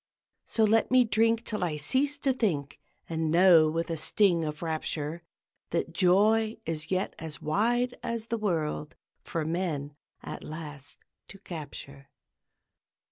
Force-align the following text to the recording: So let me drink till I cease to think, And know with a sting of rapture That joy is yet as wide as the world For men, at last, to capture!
So 0.45 0.63
let 0.63 0.89
me 0.89 1.03
drink 1.03 1.45
till 1.45 1.63
I 1.63 1.77
cease 1.77 2.17
to 2.17 2.33
think, 2.33 2.79
And 3.07 3.29
know 3.29 3.69
with 3.69 3.91
a 3.91 3.97
sting 3.97 4.43
of 4.43 4.63
rapture 4.63 5.21
That 5.69 5.93
joy 5.93 6.57
is 6.65 6.89
yet 6.89 7.13
as 7.19 7.39
wide 7.39 7.93
as 8.01 8.25
the 8.29 8.37
world 8.39 8.95
For 9.21 9.45
men, 9.45 9.93
at 10.23 10.43
last, 10.43 10.97
to 11.27 11.37
capture! 11.37 12.09